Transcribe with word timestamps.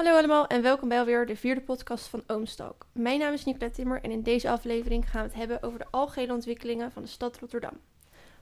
Hallo 0.00 0.16
allemaal 0.16 0.46
en 0.46 0.62
welkom 0.62 0.88
bij 0.88 0.98
alweer 0.98 1.26
de 1.26 1.36
vierde 1.36 1.60
podcast 1.60 2.06
van 2.06 2.22
Oomstalk. 2.26 2.86
Mijn 2.92 3.18
naam 3.18 3.32
is 3.32 3.44
Nicolette 3.44 3.76
Timmer 3.76 4.02
en 4.02 4.10
in 4.10 4.22
deze 4.22 4.50
aflevering 4.50 5.10
gaan 5.10 5.22
we 5.22 5.28
het 5.28 5.36
hebben 5.36 5.62
over 5.62 5.78
de 5.78 5.86
algehele 5.90 6.32
ontwikkelingen 6.32 6.92
van 6.92 7.02
de 7.02 7.08
stad 7.08 7.38
Rotterdam. 7.38 7.80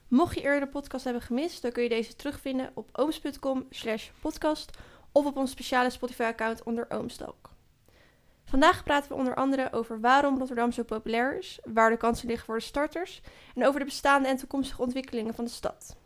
Mocht 0.07 0.35
je 0.35 0.41
eerder 0.41 0.59
de 0.59 0.67
podcast 0.67 1.03
hebben 1.03 1.21
gemist, 1.21 1.61
dan 1.61 1.71
kun 1.71 1.83
je 1.83 1.89
deze 1.89 2.15
terugvinden 2.15 2.71
op 2.73 2.89
ooms.com 2.91 3.65
slash 3.69 4.09
podcast 4.21 4.77
of 5.11 5.25
op 5.25 5.37
ons 5.37 5.51
speciale 5.51 5.89
Spotify-account 5.89 6.63
onder 6.63 6.85
Oomstalk. 6.89 7.49
Vandaag 8.45 8.83
praten 8.83 9.09
we 9.09 9.17
onder 9.17 9.35
andere 9.35 9.71
over 9.71 9.99
waarom 9.99 10.37
Rotterdam 10.37 10.71
zo 10.71 10.83
populair 10.83 11.37
is, 11.37 11.59
waar 11.63 11.89
de 11.89 11.97
kansen 11.97 12.27
liggen 12.27 12.45
voor 12.45 12.57
de 12.57 12.63
starters 12.63 13.21
en 13.55 13.65
over 13.65 13.79
de 13.79 13.85
bestaande 13.85 14.27
en 14.27 14.37
toekomstige 14.37 14.81
ontwikkelingen 14.81 15.33
van 15.33 15.45
de 15.45 15.51
stad. 15.51 15.97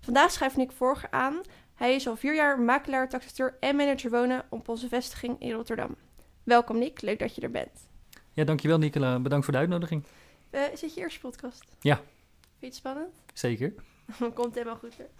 Vandaag 0.00 0.30
schrijft 0.30 0.56
Nick 0.56 0.72
Vorger 0.72 1.10
aan. 1.10 1.40
Hij 1.74 1.94
is 1.94 2.06
al 2.08 2.16
vier 2.16 2.34
jaar 2.34 2.60
makelaar, 2.60 3.08
taxateur 3.08 3.56
en 3.60 3.76
manager 3.76 4.10
wonen 4.10 4.44
op 4.48 4.68
onze 4.68 4.88
vestiging 4.88 5.40
in 5.40 5.52
Rotterdam. 5.52 5.96
Welkom 6.42 6.78
Nick, 6.78 7.00
leuk 7.00 7.18
dat 7.18 7.34
je 7.34 7.40
er 7.40 7.50
bent. 7.50 7.90
Ja, 8.32 8.44
dankjewel 8.44 8.78
Nicola. 8.78 9.20
Bedankt 9.20 9.44
voor 9.44 9.54
de 9.54 9.60
uitnodiging. 9.60 10.04
Uh, 10.50 10.72
is 10.72 10.80
dit 10.80 10.94
je 10.94 11.00
eerste 11.00 11.20
podcast? 11.20 11.64
Ja. 11.80 11.96
Vind 11.96 12.06
je 12.58 12.66
het 12.66 12.74
spannend? 12.74 13.22
Zeker. 13.34 13.74
Komt 14.34 14.54
helemaal 14.54 14.76
goed 14.76 14.96
weer. 14.96 15.10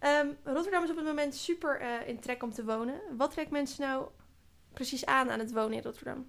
Um, 0.00 0.36
Rotterdam 0.44 0.82
is 0.82 0.90
op 0.90 0.96
het 0.96 1.04
moment 1.04 1.34
super 1.34 1.80
uh, 1.80 2.08
in 2.08 2.20
trek 2.20 2.42
om 2.42 2.52
te 2.52 2.64
wonen. 2.64 3.00
Wat 3.16 3.30
trekt 3.30 3.50
mensen 3.50 3.82
nou 3.82 4.06
precies 4.72 5.06
aan 5.06 5.30
aan 5.30 5.38
het 5.38 5.52
wonen 5.52 5.76
in 5.76 5.82
Rotterdam? 5.82 6.26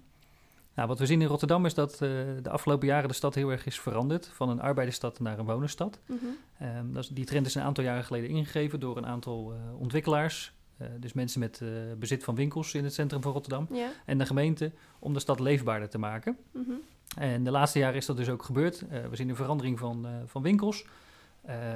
Nou, 0.78 0.90
wat 0.90 0.98
we 0.98 1.06
zien 1.06 1.20
in 1.20 1.28
Rotterdam 1.28 1.64
is 1.66 1.74
dat 1.74 1.92
uh, 1.92 1.98
de 2.42 2.50
afgelopen 2.50 2.86
jaren 2.86 3.08
de 3.08 3.14
stad 3.14 3.34
heel 3.34 3.50
erg 3.50 3.66
is 3.66 3.80
veranderd. 3.80 4.30
Van 4.32 4.48
een 4.48 4.60
arbeidersstad 4.60 5.20
naar 5.20 5.38
een 5.38 5.44
wonenstad. 5.44 5.98
Mm 6.06 6.18
-hmm. 6.20 6.68
um, 6.76 6.92
dat 6.92 7.02
is, 7.02 7.08
die 7.08 7.24
trend 7.24 7.46
is 7.46 7.54
een 7.54 7.62
aantal 7.62 7.84
jaren 7.84 8.04
geleden 8.04 8.30
ingegeven 8.30 8.80
door 8.80 8.96
een 8.96 9.06
aantal 9.06 9.52
uh, 9.52 9.80
ontwikkelaars. 9.80 10.52
Uh, 10.82 10.88
dus 11.00 11.12
mensen 11.12 11.40
met 11.40 11.62
bezit 11.98 12.24
van 12.24 12.34
winkels 12.34 12.74
in 12.74 12.84
het 12.84 12.94
centrum 12.94 13.22
van 13.22 13.32
Rotterdam. 13.32 13.68
En 14.06 14.18
de 14.18 14.26
gemeente 14.26 14.72
om 14.98 15.12
de 15.12 15.20
stad 15.20 15.40
leefbaarder 15.40 15.88
te 15.88 15.98
maken. 15.98 16.36
Mm 16.52 16.64
-hmm. 16.64 16.80
En 17.16 17.44
de 17.44 17.50
laatste 17.50 17.78
jaren 17.78 17.96
is 17.96 18.06
dat 18.06 18.16
dus 18.16 18.28
ook 18.28 18.42
gebeurd. 18.42 18.84
we 19.10 19.16
zien 19.16 19.28
een 19.28 19.36
verandering 19.36 19.78
van, 19.78 20.06
van 20.26 20.42
winkels. 20.42 20.84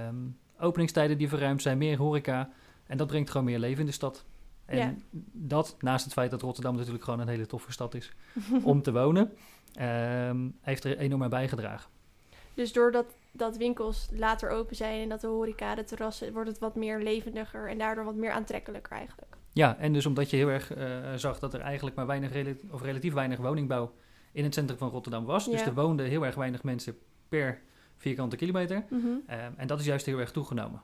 Um, 0.08 0.36
openingstijden 0.58 1.19
die 1.19 1.28
verruimd 1.28 1.62
zijn, 1.62 1.78
meer 1.78 1.98
horeca. 1.98 2.50
En 2.86 2.97
dat 2.97 3.06
brengt 3.06 3.30
gewoon 3.30 3.47
meer 3.47 3.58
leven 3.58 3.80
in 3.80 3.86
de 3.86 3.92
stad. 3.92 4.25
En 4.73 4.78
Ja. 4.78 4.95
dat, 5.33 5.77
naast 5.81 6.05
het 6.05 6.12
feit 6.12 6.31
dat 6.31 6.42
Rotterdam 6.42 6.77
natuurlijk 6.77 7.05
gewoon 7.05 7.20
een 7.20 7.28
hele 7.28 7.47
toffe 7.47 7.73
stad 7.73 7.95
is 7.95 8.12
om 8.62 8.83
te 8.83 8.92
wonen, 8.92 9.33
ehm, 9.75 10.48
heeft 10.61 10.84
er 10.84 10.98
enorm 10.98 11.23
aan 11.23 11.31
bijgedragen. 11.31 11.91
Dus 12.55 12.73
doordat 12.73 13.06
dat 13.33 13.56
winkels 13.56 14.09
later 14.12 14.51
open 14.51 14.77
zijn 14.77 15.03
en 15.03 15.09
dat 15.09 15.20
de 15.20 15.27
horeca, 15.27 15.75
de 15.75 15.84
terrassen, 15.84 16.33
wordt 16.33 16.48
het 16.48 16.59
wat 16.59 16.77
meer 16.77 17.03
levendiger 17.03 17.69
en 17.69 17.79
daardoor 17.79 18.05
wat 18.05 18.14
meer 18.14 18.31
aantrekkelijker 18.31 18.92
eigenlijk. 18.92 19.37
Ja, 19.53 19.77
en 19.79 19.92
dus 19.92 20.06
omdat 20.06 20.31
je 20.31 20.37
heel 20.37 20.48
erg 20.48 20.75
eh, 20.75 21.14
zag 21.17 21.39
dat 21.39 21.55
er 21.55 21.61
eigenlijk 21.61 21.97
maar 21.97 22.07
weinig, 22.07 22.33
of 22.70 22.83
relatief 22.83 23.12
weinig 23.12 23.39
woningbouw 23.39 23.92
in 24.33 24.45
het 24.45 24.55
centrum 24.55 24.79
van 24.79 24.89
Rotterdam 24.89 25.25
was. 25.25 25.45
Dus 25.51 25.61
Ja. 25.61 25.67
er 25.67 25.75
woonden 25.75 26.07
heel 26.07 26.27
erg 26.27 26.34
weinig 26.34 26.62
mensen 26.62 26.97
per 27.29 27.61
vierkante 27.97 28.36
kilometer. 28.36 28.84
Mhm. 28.89 29.07
Ehm, 29.27 29.53
en 29.57 29.67
dat 29.67 29.81
is 29.81 29.86
juist 29.86 30.07
heel 30.07 30.19
erg 30.19 30.31
toegenomen. 30.33 30.83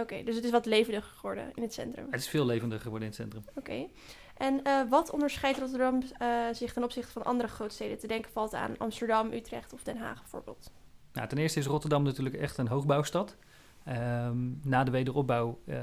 Oké, 0.00 0.22
dus 0.24 0.34
het 0.34 0.44
is 0.44 0.50
wat 0.50 0.66
levendiger 0.66 1.10
geworden 1.16 1.50
in 1.54 1.62
het 1.62 1.72
centrum. 1.72 2.06
Het 2.10 2.20
is 2.20 2.28
veel 2.28 2.46
levendiger 2.46 2.82
geworden 2.82 3.08
in 3.08 3.14
het 3.14 3.22
centrum. 3.22 3.44
Oké. 3.54 3.88
En 4.36 4.62
eh, 4.62 4.90
wat 4.90 5.10
onderscheidt 5.10 5.58
Rotterdam 5.58 6.02
eh, 6.18 6.28
zich 6.52 6.72
ten 6.72 6.84
opzichte 6.84 7.12
van 7.12 7.24
andere 7.24 7.48
grootsteden? 7.48 7.98
Te 7.98 8.06
denken 8.06 8.30
valt 8.32 8.54
aan 8.54 8.78
Amsterdam, 8.78 9.32
Utrecht 9.32 9.72
of 9.72 9.82
Den 9.82 9.96
Haag 9.96 10.20
bijvoorbeeld. 10.20 10.70
Nou, 11.12 11.28
ten 11.28 11.38
eerste 11.38 11.58
is 11.58 11.66
Rotterdam 11.66 12.02
natuurlijk 12.02 12.36
echt 12.36 12.58
een 12.58 12.68
hoogbouwstad. 12.68 13.36
Ehm, 13.84 14.36
na 14.62 14.84
de 14.84 14.90
wederopbouw 14.90 15.58
eh, 15.66 15.76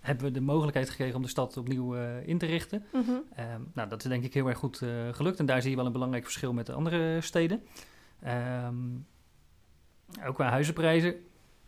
hebben 0.00 0.24
we 0.24 0.30
de 0.30 0.40
mogelijkheid 0.40 0.90
gekregen 0.90 1.16
om 1.16 1.22
de 1.22 1.28
stad 1.28 1.56
opnieuw 1.56 1.94
in 2.24 2.38
te 2.38 2.46
richten. 2.46 2.84
Mhm. 2.92 3.10
Ehm, 3.34 3.60
nou, 3.74 3.88
dat 3.88 4.02
is 4.02 4.08
denk 4.08 4.24
ik 4.24 4.34
heel 4.34 4.48
erg 4.48 4.58
goed 4.58 4.82
gelukt. 5.12 5.38
En 5.38 5.46
daar 5.46 5.60
zie 5.60 5.70
je 5.70 5.76
wel 5.76 5.86
een 5.86 5.92
belangrijk 5.92 6.24
verschil 6.24 6.52
met 6.52 6.66
de 6.66 6.72
andere 6.72 7.20
steden. 7.20 7.62
Ehm, 8.20 8.74
ook 10.26 10.34
qua 10.34 10.48
huizenprijzen 10.48 11.14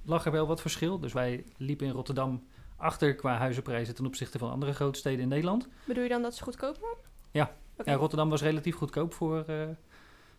lag 0.05 0.25
er 0.25 0.33
wel 0.33 0.47
wat 0.47 0.61
verschil. 0.61 0.99
Dus 0.99 1.13
wij 1.13 1.45
liepen 1.57 1.87
in 1.87 1.93
Rotterdam 1.93 2.47
achter 2.77 3.15
qua 3.15 3.37
huizenprijzen 3.37 3.95
ten 3.95 4.07
opzichte 4.07 4.39
van 4.39 4.51
andere 4.51 4.73
grote 4.73 4.99
steden 4.99 5.21
in 5.21 5.29
Nederland. 5.29 5.69
Bedoel 5.85 6.03
je 6.03 6.09
dan 6.09 6.23
dat 6.23 6.35
ze 6.35 6.43
goedkoper 6.43 6.81
waren? 6.81 6.99
Ja. 7.31 7.55
Ja, 7.85 7.95
Rotterdam 7.95 8.29
was 8.29 8.43
relatief 8.43 8.77
goedkoop 8.77 9.15
voor, 9.15 9.45
eh, 9.47 9.63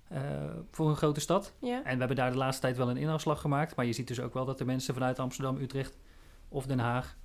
eh, 0.07 0.53
voor 0.71 0.89
een 0.89 0.95
grote 0.95 1.19
stad. 1.19 1.53
Ja. 1.59 1.83
En 1.83 1.93
we 1.93 1.99
hebben 1.99 2.15
daar 2.15 2.31
de 2.31 2.37
laatste 2.37 2.61
tijd 2.61 2.77
wel 2.77 2.89
een 2.89 2.97
inhaalslag 2.97 3.41
gemaakt. 3.41 3.75
Maar 3.75 3.85
je 3.85 3.93
ziet 3.93 4.07
dus 4.07 4.19
ook 4.19 4.33
wel 4.33 4.45
dat 4.45 4.57
de 4.57 4.65
mensen 4.65 4.93
vanuit 4.93 5.19
Amsterdam, 5.19 5.57
Utrecht 5.57 5.97
of 6.49 6.65
Den 6.65 6.79
Haag 6.79 7.15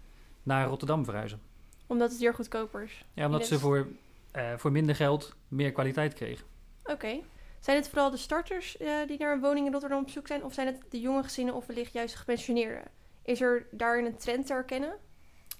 naar 0.42 0.68
Rotterdam 0.68 1.04
verhuizen. 1.04 1.40
Omdat 1.86 2.10
het 2.10 2.18
hier 2.18 2.34
goedkoper 2.34 2.82
is. 2.82 3.04
Ja, 3.12 3.26
omdat 3.26 3.46
ze 3.46 3.58
voor, 3.58 3.86
eh, 4.30 4.52
voor 4.56 4.72
minder 4.72 4.94
geld 4.94 5.34
meer 5.48 5.72
kwaliteit 5.72 6.14
kregen. 6.14 6.46
Oké. 6.84 7.20
Zijn 7.66 7.78
het 7.78 7.88
vooral 7.88 8.10
de 8.10 8.16
starters 8.16 8.76
eh, 8.76 8.88
die 9.06 9.18
naar 9.18 9.32
een 9.32 9.40
woning 9.40 9.66
in 9.66 9.72
Rotterdam 9.72 10.02
op 10.02 10.08
zoek 10.08 10.26
zijn? 10.26 10.44
Of 10.44 10.54
zijn 10.54 10.66
het 10.66 10.82
de 10.88 11.00
jonge 11.00 11.22
gezinnen 11.22 11.54
of 11.54 11.66
wellicht 11.66 11.92
juist 11.92 12.12
de 12.12 12.18
gepensioneerden? 12.18 12.82
Is 13.22 13.40
er 13.40 13.66
daarin 13.70 14.04
een 14.04 14.16
trend 14.16 14.46
te 14.46 14.52
herkennen? 14.52 14.96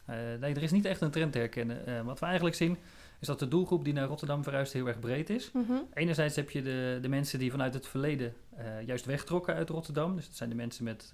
Eh, 0.05 0.17
nee, 0.41 0.55
er 0.55 0.63
is 0.63 0.71
niet 0.71 0.85
echt 0.85 1.01
een 1.01 1.11
trend 1.11 1.33
te 1.33 1.39
herkennen. 1.39 1.87
Eh, 1.87 2.01
wat 2.03 2.19
we 2.19 2.27
eigenlijk 2.27 2.57
zien 2.57 2.77
is 3.21 3.27
dat 3.27 3.39
de 3.39 3.49
doelgroep 3.49 3.85
die 3.85 3.93
naar 3.93 4.07
Rotterdam 4.07 4.43
verhuist 4.43 4.73
heel 4.73 4.87
erg 4.87 4.99
breed 4.99 5.31
is. 5.31 5.51
Mhm. 5.53 5.73
Enerzijds 5.95 6.37
heb 6.37 6.51
je 6.51 6.63
de, 6.63 6.99
de 7.03 7.09
mensen 7.09 7.39
die 7.39 7.51
vanuit 7.51 7.75
het 7.75 7.87
verleden 7.87 8.35
juist 8.85 9.05
wegtrokken 9.05 9.55
uit 9.55 9.69
Rotterdam. 9.69 10.17
Dus 10.17 10.27
dat 10.27 10.37
zijn 10.37 10.49
de 10.49 10.57
mensen 10.57 10.85
met 10.85 11.11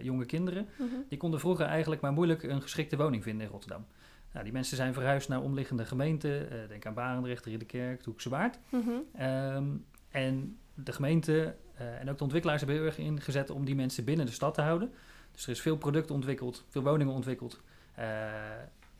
jonge 0.00 0.26
kinderen. 0.26 0.68
Mhm. 0.76 0.88
Die 1.08 1.18
konden 1.18 1.40
vroeger 1.40 1.66
eigenlijk 1.66 2.00
maar 2.00 2.12
moeilijk 2.12 2.42
een 2.42 2.62
geschikte 2.62 2.96
woning 2.96 3.22
vinden 3.22 3.46
in 3.46 3.52
Rotterdam. 3.52 3.86
Nou, 4.32 4.44
die 4.44 4.52
mensen 4.52 4.76
zijn 4.76 4.92
verhuisd 4.92 5.28
naar 5.28 5.42
omliggende 5.42 5.84
gemeenten. 5.84 6.48
denk 6.68 6.86
aan 6.86 6.94
Barendrecht, 6.94 7.44
Ridderkerk, 7.44 8.04
Hoekse 8.04 8.28
Waard. 8.28 8.58
Mhm. 8.70 8.90
Ehm, 9.14 9.64
en 10.24 10.58
de 10.74 10.92
gemeente 10.92 11.54
eh, 11.74 12.00
en 12.00 12.10
ook 12.10 12.16
de 12.18 12.22
ontwikkelaars 12.22 12.60
hebben 12.60 12.78
heel 12.78 12.86
erg 12.88 12.98
ingezet 12.98 13.50
om 13.50 13.64
die 13.64 13.74
mensen 13.74 14.04
binnen 14.04 14.26
de 14.26 14.32
stad 14.32 14.54
te 14.54 14.60
houden. 14.62 14.92
Dus 15.32 15.44
er 15.44 15.50
is 15.50 15.60
veel 15.60 15.76
product 15.76 16.10
ontwikkeld, 16.10 16.64
veel 16.68 16.82
woningen 16.82 17.14
ontwikkeld. 17.14 17.60
eh, 17.94 18.06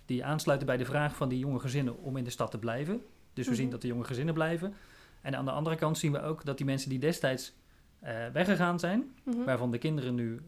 die 0.06 0.24
aansluiten 0.24 0.66
bij 0.66 0.76
de 0.76 0.84
vraag 0.84 1.16
van 1.16 1.28
die 1.28 1.38
jonge 1.38 1.58
gezinnen 1.58 1.98
om 1.98 2.16
in 2.16 2.24
de 2.24 2.30
stad 2.30 2.50
te 2.50 2.58
blijven. 2.58 3.02
Dus 3.32 3.44
we 3.44 3.50
Mhm. 3.52 3.60
zien 3.60 3.70
dat 3.70 3.80
de 3.80 3.86
jonge 3.86 4.04
gezinnen 4.04 4.34
blijven. 4.34 4.74
En 5.20 5.36
aan 5.36 5.44
de 5.44 5.50
andere 5.50 5.76
kant 5.76 5.98
zien 5.98 6.12
we 6.12 6.22
ook 6.22 6.44
dat 6.44 6.56
die 6.56 6.66
mensen 6.66 6.88
die 6.90 6.98
destijds 6.98 7.52
eh, 8.00 8.26
weggegaan 8.32 8.78
zijn, 8.78 9.12
Mhm. 9.22 9.44
waarvan 9.44 9.70
de 9.70 9.78
kinderen 9.78 10.14
nu 10.14 10.40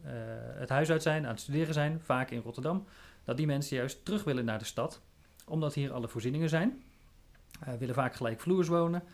het 0.55 0.69
huis 0.69 0.91
uit 0.91 1.01
zijn, 1.01 1.23
aan 1.25 1.31
het 1.31 1.39
studeren 1.39 1.73
zijn, 1.73 1.99
vaak 2.03 2.29
in 2.31 2.41
Rotterdam, 2.41 2.85
dat 3.23 3.37
die 3.37 3.45
mensen 3.45 3.77
juist 3.77 4.05
terug 4.05 4.23
willen 4.23 4.45
naar 4.45 4.59
de 4.59 4.65
stad, 4.65 5.01
omdat 5.47 5.73
hier 5.73 5.91
alle 5.93 6.07
voorzieningen 6.07 6.49
zijn. 6.49 6.81
Willen 7.79 7.95
vaak 7.95 8.15
gelijkvloers 8.15 8.67
wonen, 8.67 9.01
eh, 9.03 9.07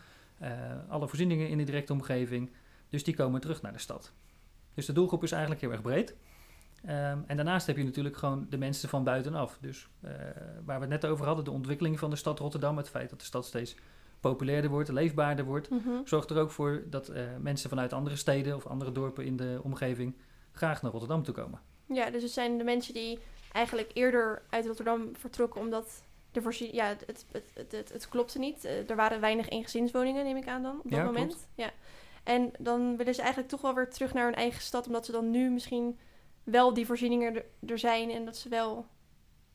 alle 0.88 1.08
voorzieningen 1.08 1.48
in 1.48 1.58
de 1.58 1.64
directe 1.64 1.92
omgeving, 1.92 2.50
dus 2.88 3.04
die 3.04 3.14
komen 3.14 3.40
terug 3.40 3.62
naar 3.62 3.72
de 3.72 3.78
stad. 3.78 4.12
Dus 4.74 4.86
de 4.86 4.92
doelgroep 4.92 5.22
is 5.22 5.32
eigenlijk 5.32 5.60
heel 5.60 5.70
erg 5.72 5.82
breed. 5.82 6.16
Ehm, 6.84 7.18
en 7.26 7.36
daarnaast 7.36 7.66
heb 7.66 7.76
je 7.76 7.84
natuurlijk 7.84 8.16
gewoon 8.16 8.46
de 8.50 8.58
mensen 8.58 8.88
van 8.88 9.04
buitenaf. 9.04 9.58
Dus 9.60 9.88
eh, 10.00 10.10
waar 10.64 10.76
we 10.80 10.86
het 10.86 11.02
net 11.02 11.06
over 11.06 11.26
hadden, 11.26 11.44
de 11.44 11.50
ontwikkeling 11.50 11.98
van 11.98 12.10
de 12.10 12.16
stad 12.16 12.38
Rotterdam, 12.38 12.76
het 12.76 12.88
feit 12.88 13.10
dat 13.10 13.18
de 13.18 13.24
stad 13.24 13.46
steeds 13.46 13.76
populairder 14.20 14.70
wordt, 14.70 14.88
leefbaarder 14.88 15.44
wordt, 15.44 15.70
Mhm. 15.70 15.88
zorgt 16.04 16.30
er 16.30 16.38
ook 16.38 16.50
voor 16.50 16.82
dat 16.90 17.08
eh, 17.08 17.22
mensen 17.40 17.68
vanuit 17.68 17.92
andere 17.92 18.16
steden 18.16 18.56
of 18.56 18.66
andere 18.66 18.92
dorpen 18.92 19.24
in 19.24 19.36
de 19.36 19.60
omgeving 19.62 20.16
graag 20.52 20.82
naar 20.82 20.90
Rotterdam 20.90 21.22
toe 21.22 21.34
komen. 21.34 21.60
Ja, 21.86 22.10
dus 22.10 22.22
het 22.22 22.30
zijn 22.32 22.58
de 22.58 22.64
mensen 22.64 22.94
die 22.94 23.18
eigenlijk 23.52 23.90
eerder 23.94 24.42
uit 24.50 24.66
Rotterdam 24.66 25.08
vertrokken 25.16 25.60
omdat 25.60 26.02
de 26.32 26.42
voorzien... 26.42 26.74
Ja, 26.74 26.86
het, 26.86 27.00
het, 27.06 27.24
het, 27.32 27.50
het, 27.54 27.72
het, 27.72 27.92
het 27.92 28.08
klopte 28.08 28.38
niet. 28.38 28.64
Eh, 28.64 28.90
er 28.90 28.96
waren 28.96 29.20
weinig 29.20 29.48
eengezinswoningen, 29.48 30.24
neem 30.24 30.36
ik 30.36 30.46
aan 30.48 30.62
dan, 30.62 30.76
op 30.76 30.90
dat 30.90 30.98
Ja, 30.98 31.04
moment. 31.04 31.28
klopt. 31.32 31.48
Ja. 31.54 31.70
En 32.24 32.50
dan 32.58 32.96
willen 32.96 33.14
ze 33.14 33.20
eigenlijk 33.20 33.50
toch 33.50 33.60
wel 33.60 33.74
weer 33.74 33.90
terug 33.90 34.14
naar 34.14 34.24
hun 34.24 34.34
eigen 34.34 34.62
stad, 34.62 34.86
omdat 34.86 35.06
ze 35.06 35.12
dan 35.12 35.30
nu 35.30 35.50
misschien 35.50 35.98
wel 36.44 36.74
die 36.74 36.86
voorzieningen 36.86 37.34
er, 37.34 37.44
er 37.66 37.78
zijn 37.78 38.10
en 38.10 38.24
dat 38.24 38.36
ze 38.36 38.48
wel... 38.48 38.86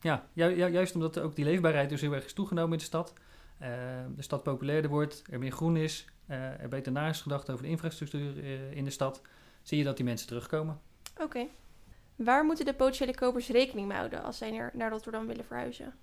Ja, 0.00 0.26
ju- 0.32 0.56
ju- 0.56 0.66
juist 0.72 0.94
omdat 0.94 1.18
ook 1.18 1.36
die 1.36 1.44
leefbaarheid 1.44 1.88
dus 1.88 2.00
heel 2.00 2.12
erg 2.12 2.24
is 2.24 2.32
toegenomen 2.32 2.72
in 2.72 2.78
de 2.78 2.84
stad. 2.84 3.12
Eh, 3.58 3.68
de 4.16 4.22
stad 4.22 4.42
populairder 4.42 4.90
wordt, 4.90 5.22
er 5.30 5.38
meer 5.38 5.52
groen 5.52 5.76
is, 5.76 6.04
eh, 6.26 6.60
er 6.60 6.68
beter 6.68 6.92
na 6.92 7.08
is 7.08 7.20
gedacht 7.20 7.50
over 7.50 7.62
de 7.64 7.70
infrastructuur 7.70 8.44
in 8.70 8.84
de 8.84 8.90
stad, 8.90 9.22
zie 9.62 9.78
je 9.78 9.84
dat 9.84 9.96
die 9.96 10.04
mensen 10.04 10.26
terugkomen. 10.26 10.80
Oké. 11.20 11.46
Waar 12.16 12.44
moeten 12.44 12.64
de 12.64 12.74
potentiële 12.74 13.14
kopers 13.14 13.48
rekening 13.48 13.88
mee 13.88 13.96
houden 13.96 14.22
als 14.22 14.38
zij 14.38 14.50
naar, 14.50 14.70
naar 14.74 14.90
Rotterdam 14.90 15.26
willen 15.26 15.44
verhuizen? 15.44 15.94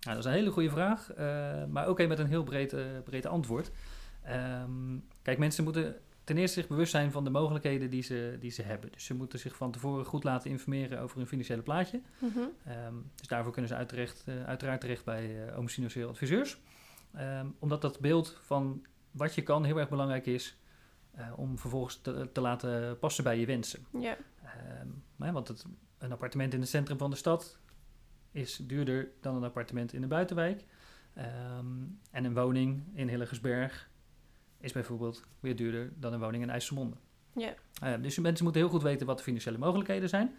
Nou, 0.00 0.16
dat 0.16 0.24
is 0.24 0.30
een 0.30 0.36
hele 0.36 0.50
goede 0.50 0.70
vraag, 0.70 1.12
eh, 1.12 1.64
maar 1.64 1.86
ook 1.86 1.98
een 1.98 2.08
met 2.08 2.18
een 2.18 2.26
heel 2.26 2.42
breed, 2.42 2.72
eh, 2.72 2.84
breed 3.04 3.26
antwoord. 3.26 3.70
Ehm, 4.22 4.98
kijk, 5.22 5.38
mensen 5.38 5.64
moeten 5.64 5.96
ten 6.24 6.38
eerste 6.38 6.60
zich 6.60 6.68
bewust 6.68 6.90
zijn 6.90 7.12
van 7.12 7.24
de 7.24 7.30
mogelijkheden 7.30 7.90
die 7.90 8.02
ze, 8.02 8.36
die 8.40 8.50
ze 8.50 8.62
hebben. 8.62 8.92
Dus 8.92 9.04
ze 9.04 9.14
moeten 9.14 9.38
zich 9.38 9.56
van 9.56 9.70
tevoren 9.70 10.04
goed 10.04 10.24
laten 10.24 10.50
informeren 10.50 11.00
over 11.00 11.16
hun 11.16 11.26
financiële 11.26 11.62
plaatje. 11.62 12.00
Mhm. 12.18 12.38
Ehm, 12.64 12.94
dus 13.14 13.28
daarvoor 13.28 13.52
kunnen 13.52 13.70
ze 13.70 13.76
uiteraard, 13.76 14.22
eh, 14.26 14.44
uiteraard 14.44 14.80
terecht 14.80 15.04
bij 15.04 15.54
Ooms 15.56 15.72
Financieel 15.72 16.08
Adviseurs. 16.08 16.60
Ehm, 17.14 17.46
omdat 17.58 17.82
dat 17.82 18.00
beeld 18.00 18.38
van 18.42 18.86
wat 19.10 19.34
je 19.34 19.42
kan 19.42 19.64
heel 19.64 19.78
erg 19.78 19.88
belangrijk 19.88 20.26
is 20.26 20.58
om 21.36 21.58
vervolgens 21.58 22.00
te, 22.00 22.28
te 22.32 22.40
laten 22.40 22.98
passen 22.98 23.24
bij 23.24 23.38
je 23.38 23.46
wensen. 23.46 23.86
Ja. 23.98 24.16
Maar, 25.16 25.32
want 25.32 25.48
het, 25.48 25.64
een 25.98 26.12
appartement 26.12 26.54
in 26.54 26.60
het 26.60 26.68
centrum 26.68 26.98
van 26.98 27.10
de 27.10 27.16
stad 27.16 27.59
is 28.32 28.56
duurder 28.56 29.08
dan 29.20 29.36
een 29.36 29.44
appartement 29.44 29.92
in 29.92 30.00
de 30.00 30.06
buitenwijk. 30.06 30.64
Ehm, 31.14 31.26
en 31.26 31.90
En 32.10 32.24
een 32.24 32.34
woning 32.34 32.82
in 32.94 33.08
Hillegersberg 33.08 33.90
is 34.60 34.72
bijvoorbeeld 34.72 35.24
weer 35.40 35.56
duurder 35.56 35.92
dan 35.96 36.12
een 36.12 36.20
woning 36.20 36.42
in 36.42 36.50
IJsselmonde. 36.50 36.96
Ja. 37.32 37.54
Uh, 37.84 38.02
dus 38.02 38.18
mensen 38.18 38.44
moeten 38.44 38.62
heel 38.62 38.70
goed 38.70 38.82
weten 38.82 39.06
wat 39.06 39.18
de 39.18 39.24
financiële 39.24 39.58
mogelijkheden 39.58 40.08
zijn. 40.08 40.34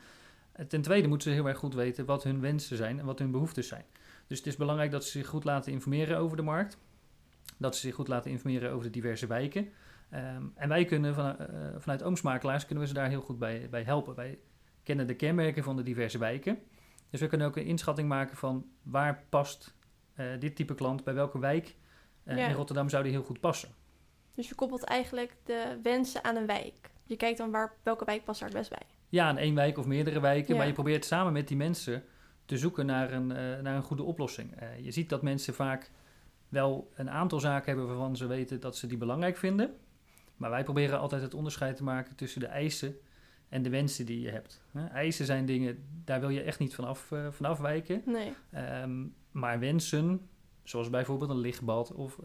Uh, 0.60 0.66
ten 0.66 0.82
tweede 0.82 1.08
moeten 1.08 1.30
ze 1.30 1.36
heel 1.36 1.48
erg 1.48 1.58
goed 1.58 1.74
weten 1.74 2.06
wat 2.06 2.24
hun 2.24 2.42
wensen 2.42 2.78
zijn 2.78 3.00
en 3.00 3.06
wat 3.06 3.20
hun 3.20 3.32
behoeftes 3.32 3.68
zijn. 3.68 3.86
Dus 4.28 4.38
het 4.38 4.48
is 4.48 4.56
belangrijk 4.56 4.92
dat 4.92 5.04
ze 5.04 5.12
zich 5.12 5.28
goed 5.28 5.44
laten 5.44 5.72
informeren 5.72 6.18
over 6.18 6.38
de 6.38 6.44
markt. 6.44 6.78
Dat 7.58 7.76
ze 7.76 7.82
zich 7.82 7.96
goed 7.96 8.08
laten 8.08 8.32
informeren 8.32 8.72
over 8.72 8.84
de 8.86 8.92
diverse 8.92 9.28
wijken. 9.28 9.70
Um, 10.14 10.52
en 10.56 10.70
wij 10.70 10.86
kunnen 10.86 11.14
van, 11.14 11.26
uh, 11.26 11.46
vanuit 11.78 12.04
Oomsmakelaars 12.04 12.66
kunnen 12.66 12.84
we 12.84 12.90
ze 12.90 12.96
daar 12.96 13.10
heel 13.10 13.22
goed 13.22 13.40
bij, 13.40 13.68
bij 13.70 13.84
helpen. 13.84 14.16
Wij 14.16 14.40
kennen 14.84 15.08
de 15.08 15.16
kenmerken 15.16 15.64
van 15.64 15.76
de 15.76 15.84
diverse 15.84 16.18
wijken. 16.18 16.60
Dus 17.12 17.20
we 17.20 17.28
kunnen 17.28 17.48
ook 17.48 17.56
een 17.56 17.66
inschatting 17.66 18.08
maken 18.08 18.38
van 18.38 18.66
waar 18.84 19.24
past 19.30 19.74
dit 20.40 20.56
type 20.56 20.76
klant 20.76 21.04
bij 21.04 21.14
welke 21.14 21.40
wijk 21.40 21.76
ja. 22.24 22.48
in 22.48 22.54
Rotterdam 22.54 22.90
zou 22.90 23.04
die 23.04 23.12
heel 23.12 23.24
goed 23.24 23.40
passen. 23.40 23.70
Dus 24.36 24.50
je 24.50 24.56
koppelt 24.56 24.84
eigenlijk 24.84 25.36
de 25.44 25.80
wensen 25.84 26.24
aan 26.24 26.36
een 26.36 26.46
wijk. 26.46 26.92
Je 27.04 27.16
kijkt 27.16 27.38
dan 27.38 27.52
waar, 27.52 27.74
welke 27.84 28.06
wijk 28.06 28.24
past 28.24 28.40
daar 28.40 28.50
het 28.50 28.58
best 28.58 28.70
bij. 28.70 28.88
Ja, 29.10 29.28
aan 29.28 29.38
één 29.38 29.56
wijk 29.56 29.78
of 29.78 29.86
meerdere 29.86 30.20
wijken. 30.20 30.52
Ja. 30.54 30.58
Maar 30.58 30.68
je 30.68 30.74
probeert 30.74 31.06
samen 31.06 31.34
met 31.34 31.48
die 31.48 31.58
mensen 31.58 32.04
te 32.46 32.58
zoeken 32.58 32.86
naar 32.86 33.12
een, 33.12 33.30
uh, 33.30 33.60
naar 33.62 33.76
een 33.76 33.84
goede 33.84 34.04
oplossing. 34.04 34.54
Je 34.82 34.92
ziet 34.92 35.10
dat 35.10 35.22
mensen 35.22 35.54
vaak 35.54 35.92
wel 36.50 36.92
een 36.96 37.10
aantal 37.10 37.40
zaken 37.40 37.68
hebben 37.68 37.88
waarvan 37.88 38.16
ze 38.16 38.28
weten 38.28 38.60
dat 38.60 38.78
ze 38.78 38.88
die 38.88 38.98
belangrijk 38.98 39.38
vinden. 39.38 39.76
Maar 40.36 40.50
wij 40.50 40.64
proberen 40.64 41.00
altijd 41.00 41.22
het 41.22 41.34
onderscheid 41.34 41.76
te 41.76 41.84
maken 41.84 42.16
tussen 42.16 42.40
de 42.40 42.48
eisen 42.48 42.96
en 43.52 43.62
de 43.62 43.70
wensen 43.70 44.06
die 44.06 44.22
je 44.22 44.30
hebt. 44.30 44.62
Hè? 44.72 44.86
Eisen 44.86 45.26
zijn 45.26 45.46
dingen, 45.46 45.84
daar 46.06 46.20
wil 46.20 46.30
je 46.30 46.42
echt 46.42 46.60
niet 46.60 46.76
vanaf, 46.76 47.12
uh, 47.12 47.28
van 47.32 47.46
afwijken. 47.46 48.02
Nee. 48.06 48.34
Um, 48.82 49.16
maar 49.32 49.60
wensen, 49.60 50.30
zoals 50.64 50.90
bijvoorbeeld 50.90 51.30
een 51.30 51.38
lichtbad 51.38 51.92
of 51.94 52.18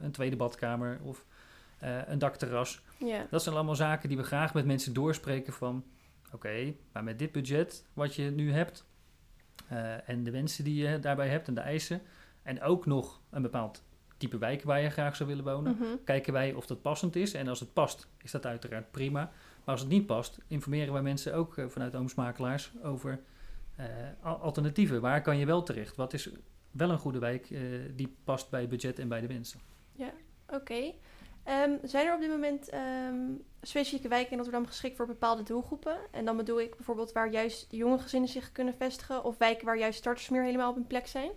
een 0.00 0.10
tweede 0.10 0.36
badkamer 0.36 0.98
of 1.02 1.24
uh, 1.82 1.98
een 2.06 2.18
dakterras. 2.18 2.82
Yeah. 2.98 3.30
Dat 3.30 3.42
zijn 3.42 3.54
allemaal 3.54 3.74
zaken 3.74 4.08
die 4.08 4.18
we 4.18 4.24
graag 4.24 4.54
met 4.54 4.66
mensen 4.66 4.92
doorspreken 4.92 5.52
van... 5.52 5.84
oké, 6.26 6.34
okay, 6.34 6.76
maar 6.92 7.04
met 7.04 7.18
dit 7.18 7.32
budget 7.32 7.84
wat 7.92 8.14
je 8.14 8.30
nu 8.30 8.52
hebt... 8.52 8.86
En 10.06 10.24
de 10.24 10.30
wensen 10.30 10.64
die 10.64 10.88
je 10.88 10.98
daarbij 10.98 11.28
hebt 11.28 11.48
en 11.48 11.54
de 11.54 11.60
eisen... 11.60 12.00
en 12.42 12.62
ook 12.62 12.86
nog 12.86 13.20
een 13.30 13.42
bepaald 13.42 13.82
type 14.16 14.38
wijk 14.38 14.62
waar 14.62 14.80
je 14.80 14.90
graag 14.90 15.16
zou 15.16 15.28
willen 15.28 15.44
wonen... 15.44 15.72
Mm 15.72 15.82
-hmm. 15.82 16.04
kijken 16.04 16.32
wij 16.32 16.52
of 16.52 16.66
dat 16.66 16.82
passend 16.82 17.16
is. 17.16 17.34
En 17.34 17.48
als 17.48 17.60
het 17.60 17.72
past, 17.72 18.08
is 18.22 18.30
dat 18.30 18.46
uiteraard 18.46 18.90
prima. 18.90 19.32
Maar 19.68 19.76
als 19.76 19.86
het 19.86 19.96
niet 19.96 20.06
past, 20.06 20.38
informeren 20.46 20.92
wij 20.92 21.02
mensen 21.02 21.34
ook 21.34 21.56
uh, 21.56 21.66
vanuit 21.66 21.94
Oomsmakelaars... 21.94 22.72
over 22.82 23.20
alternatieven. 24.22 25.00
Waar 25.00 25.22
kan 25.22 25.38
je 25.38 25.46
wel 25.46 25.62
terecht? 25.62 25.96
Wat 25.96 26.12
is 26.12 26.30
wel 26.70 26.90
een 26.90 26.98
goede 26.98 27.18
wijk 27.18 27.54
die 27.94 28.16
past 28.24 28.50
bij 28.50 28.60
het 28.60 28.68
budget 28.68 28.98
en 28.98 29.08
bij 29.08 29.20
de 29.20 29.26
wensen? 29.26 29.60
Ja, 29.92 30.12
oké. 30.48 30.92
Um, 31.64 31.78
zijn 31.82 32.06
er 32.06 32.14
op 32.14 32.20
dit 32.20 32.30
moment 32.30 32.74
um, 32.74 33.42
specifieke 33.62 34.08
wijken 34.08 34.30
in 34.30 34.36
Rotterdam 34.36 34.66
geschikt 34.66 34.96
voor 34.96 35.06
bepaalde 35.06 35.42
doelgroepen? 35.42 35.98
En 36.10 36.24
dan 36.24 36.36
bedoel 36.36 36.60
ik 36.60 36.76
bijvoorbeeld 36.76 37.12
waar 37.12 37.30
juist 37.30 37.66
jonge 37.70 37.98
gezinnen 37.98 38.28
zich 38.28 38.52
kunnen 38.52 38.74
vestigen... 38.74 39.24
of 39.24 39.38
wijken 39.38 39.66
waar 39.66 39.78
juist 39.78 39.98
starters 39.98 40.28
meer 40.28 40.42
helemaal 40.42 40.70
op 40.70 40.74
hun 40.76 40.86
plek 40.86 41.06
zijn? 41.06 41.30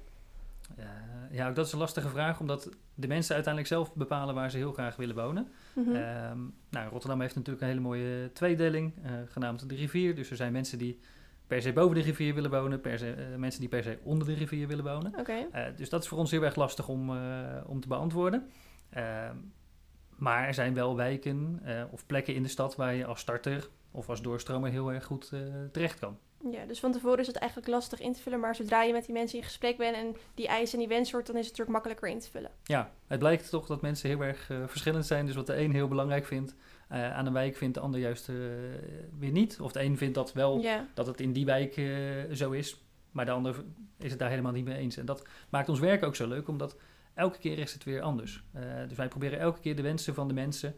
Uh, 0.80 0.86
ja, 1.32 1.50
ook 1.50 1.56
dat 1.56 1.66
is 1.66 1.72
een 1.72 1.80
lastige 1.80 2.10
vraag, 2.10 2.40
omdat 2.40 2.70
de 2.94 3.08
mensen 3.08 3.34
uiteindelijk 3.36 3.74
zelf 3.74 3.94
bepalen 3.94 4.36
waar 4.36 4.52
ze 4.52 4.58
heel 4.58 4.74
graag 4.74 4.96
willen 4.96 5.16
wonen. 5.16 5.48
Mm 5.74 5.84
-hmm. 5.84 5.96
um, 5.96 6.54
nou, 6.70 6.90
Rotterdam 6.90 7.22
heeft 7.22 7.36
natuurlijk 7.36 7.64
een 7.64 7.70
hele 7.70 7.80
mooie 7.80 8.32
tweedeling, 8.34 8.94
uh, 9.06 9.12
genaamd 9.26 9.70
de 9.70 9.76
rivier. 9.76 10.16
Dus 10.16 10.30
er 10.30 10.36
zijn 10.36 10.52
mensen 10.52 10.78
die 10.78 11.00
per 11.48 11.62
se 11.62 11.74
boven 11.74 11.96
de 11.96 12.02
rivier 12.02 12.34
willen 12.34 12.52
wonen, 12.52 12.82
per 12.82 13.00
se, 13.00 13.16
uh, 13.18 13.36
mensen 13.38 13.60
die 13.60 13.70
per 13.70 13.84
se 13.84 13.98
onder 14.04 14.28
de 14.28 14.34
rivier 14.34 14.68
willen 14.68 14.84
wonen. 14.84 15.14
Okay. 15.20 15.48
dus 15.76 15.90
dat 15.90 16.02
is 16.02 16.08
voor 16.08 16.18
ons 16.18 16.32
heel 16.32 16.44
erg 16.44 16.56
lastig 16.56 16.88
om, 16.88 17.10
om 17.66 17.80
te 17.80 17.88
beantwoorden. 17.88 18.50
Ehm, 18.90 19.36
Maar 20.18 20.48
er 20.48 20.54
zijn 20.54 20.74
wel 20.74 20.96
wijken 20.96 21.62
of 21.92 22.06
plekken 22.06 22.36
in 22.36 22.44
de 22.44 22.50
stad 22.50 22.76
waar 22.76 22.94
je 22.94 23.06
als 23.06 23.20
starter 23.20 23.70
of 23.92 24.10
als 24.10 24.22
doorstromer 24.22 24.70
heel 24.70 24.94
erg 24.94 25.06
goed 25.06 25.32
terecht 25.72 26.00
kan. 26.00 26.18
Ja, 26.50 26.66
dus 26.66 26.80
van 26.80 26.92
tevoren 26.92 27.20
is 27.20 27.28
het 27.28 27.36
eigenlijk 27.36 27.72
lastig 27.72 28.00
in 28.00 28.14
te 28.14 28.22
vullen, 28.22 28.40
maar 28.40 28.56
zodra 28.56 28.84
je 28.84 28.94
met 28.94 29.06
die 29.06 29.14
mensen 29.14 29.38
in 29.38 29.44
gesprek 29.44 29.78
bent 29.78 29.96
en 29.96 30.16
die 30.36 30.48
eisen 30.48 30.74
en 30.74 30.80
die 30.80 30.96
wens 30.96 31.12
wordt, 31.12 31.28
dan 31.28 31.36
is 31.36 31.48
het 31.48 31.58
natuurlijk 31.58 31.86
makkelijker 31.86 32.10
in 32.10 32.20
te 32.20 32.32
vullen. 32.32 32.52
Ja, 32.64 32.92
het 33.08 33.20
blijkt 33.20 33.50
toch 33.50 33.68
dat 33.68 33.82
mensen 33.82 34.10
heel 34.10 34.22
erg 34.22 34.50
uh, 34.50 34.68
verschillend 34.68 35.06
zijn. 35.06 35.26
Dus 35.26 35.36
wat 35.36 35.48
de 35.48 35.58
een 35.58 35.72
heel 35.72 35.88
belangrijk 35.88 36.26
vindt 36.26 36.56
uh, 36.92 37.14
aan 37.18 37.26
een 37.26 37.34
wijk, 37.34 37.56
vindt 37.56 37.74
de 37.74 37.80
ander 37.80 38.00
juist 38.00 38.30
uh, 38.30 38.36
weer 39.20 39.32
niet. 39.32 39.60
Of 39.60 39.72
de 39.72 39.82
een 39.82 39.98
vindt 39.98 40.16
dat 40.16 40.34
wel, 40.34 40.60
ja. 40.60 40.88
dat 40.94 41.08
het 41.08 41.22
in 41.22 41.34
die 41.34 41.46
wijk 41.46 41.82
zo 42.34 42.52
is, 42.52 42.82
maar 43.12 43.26
de 43.26 43.32
ander 43.32 43.64
is 43.98 44.10
het 44.10 44.20
daar 44.20 44.30
helemaal 44.30 44.52
niet 44.52 44.66
mee 44.66 44.78
eens. 44.78 44.98
En 44.98 45.06
dat 45.06 45.28
maakt 45.50 45.70
ons 45.70 45.80
werk 45.80 46.04
ook 46.04 46.16
zo 46.16 46.28
leuk, 46.28 46.48
omdat 46.48 46.76
elke 47.14 47.38
keer 47.38 47.58
is 47.58 47.74
het 47.74 47.84
weer 47.84 48.02
anders. 48.02 48.44
Dus 48.88 48.98
wij 48.98 49.08
proberen 49.08 49.40
elke 49.40 49.60
keer 49.60 49.76
de 49.76 49.82
wensen 49.82 50.14
van 50.14 50.28
de 50.28 50.34
mensen 50.34 50.76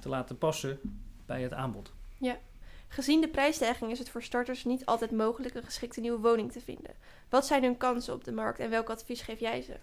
te 0.00 0.08
laten 0.08 0.38
passen 0.38 0.80
bij 1.26 1.42
het 1.42 1.52
aanbod. 1.52 1.92
Ja. 2.18 2.38
Gezien 2.92 3.20
de 3.20 3.28
prijsstijging 3.28 3.90
is 3.90 3.98
het 3.98 4.10
voor 4.10 4.22
starters 4.22 4.64
niet 4.64 4.86
altijd 4.86 5.10
mogelijk 5.10 5.54
een 5.54 5.62
geschikte 5.62 6.00
nieuwe 6.00 6.20
woning 6.20 6.52
te 6.52 6.60
vinden. 6.60 6.90
Wat 7.28 7.46
zijn 7.46 7.62
hun 7.62 7.76
kansen 7.76 8.14
op 8.14 8.24
de 8.24 8.32
markt 8.32 8.58
en 8.58 8.70
welk 8.70 8.90
advies 8.90 9.22
geef 9.22 9.40
jij 9.40 9.62
ze? 9.62 9.76